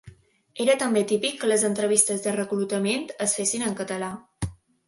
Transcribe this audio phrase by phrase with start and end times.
[0.63, 4.13] Era també típic que les entrevistes de reclutament es fessin en català.